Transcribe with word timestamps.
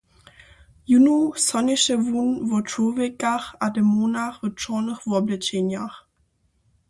Jónu 0.91 1.15
sonješe 1.45 1.95
wón 2.09 2.29
wo 2.49 2.57
čłowjekach 2.69 3.45
a 3.65 3.65
demonach 3.75 4.35
w 4.39 4.45
čornych 4.61 4.99
woblečenjach. 5.09 5.95